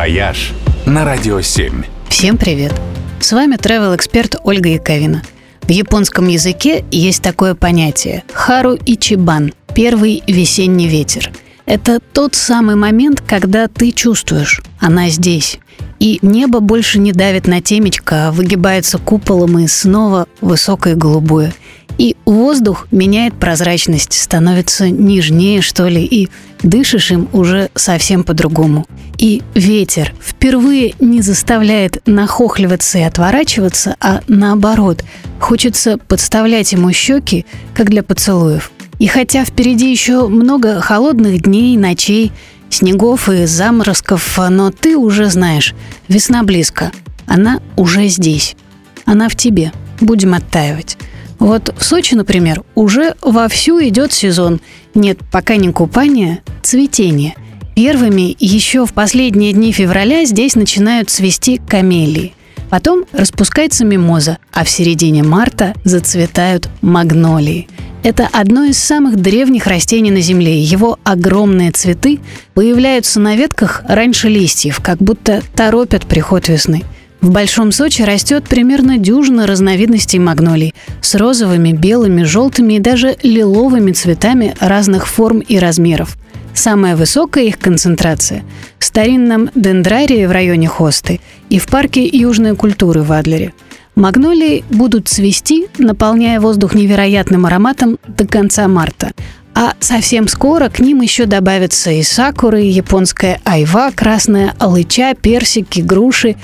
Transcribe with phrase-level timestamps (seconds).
[0.00, 0.52] «Вояж»
[0.86, 1.84] на Радио 7.
[2.08, 2.72] Всем привет!
[3.20, 5.22] С вами travel-эксперт Ольга Яковина.
[5.60, 11.30] В японском языке есть такое понятие– 春一番– первый весенний ветер.
[11.66, 15.58] Это тот самый момент, когда ты чувствуешь– она здесь.
[15.98, 21.52] И небо больше не давит на темечко, а выгибается куполом и снова высокое голубое–
[21.98, 26.28] и воздух меняет прозрачность, становится нежнее, что ли, и
[26.62, 28.86] дышишь им уже совсем по-другому.
[29.18, 35.04] И ветер впервые не заставляет нахохливаться и отворачиваться, а наоборот,
[35.38, 38.70] хочется подставлять ему щеки, как для поцелуев.
[38.98, 42.32] И хотя впереди еще много холодных дней, ночей,
[42.68, 45.74] снегов и заморозков, но ты уже знаешь,
[46.08, 46.92] весна близко.
[47.26, 48.56] Она уже здесь.
[49.04, 49.72] Она в тебе.
[50.00, 50.96] Будем оттаивать.
[51.38, 54.60] Вот в Сочи, например, уже вовсю идет сезон.
[54.94, 57.34] Нет пока не купания, цветения.
[57.74, 62.34] Первыми еще в последние дни февраля здесь начинают цвести камелии.
[62.68, 67.68] Потом распускается мимоза, а в середине марта зацветают магнолии.
[68.02, 70.60] Это одно из самых древних растений на Земле.
[70.60, 72.20] Его огромные цветы
[72.54, 76.82] появляются на ветках раньше листьев, как будто торопят приход весны–
[77.20, 83.92] в Большом Сочи растет примерно дюжина разновидностей магнолий с розовыми, белыми, желтыми и даже лиловыми
[83.92, 86.16] цветами разных форм и размеров.
[86.54, 88.42] Самая высокая их концентрация
[88.78, 93.52] в старинном дендрарии в районе Хосты и в парке южной культуры в Адлере.
[93.94, 99.12] Магнолии будут цвести, наполняя воздух невероятным ароматом до конца марта,
[99.54, 105.80] а совсем скоро к ним еще добавятся и сакуры, и японская айва, красная алыча, персики,
[105.80, 106.36] груши,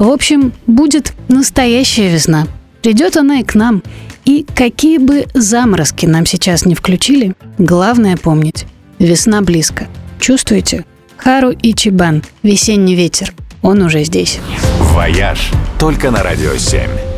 [0.00, 2.46] в общем, будет настоящая весна.
[2.82, 3.82] Придет она и к нам.
[4.24, 8.66] И какие бы заморозки нам сейчас не включили, главное помнить–
[8.98, 9.88] весна близко.
[10.18, 10.84] Чувствуете?
[11.16, 13.32] 春一番, весенний ветер.
[13.62, 14.38] Он уже здесь.
[14.78, 17.09] «Вояж» только на «Радио 7».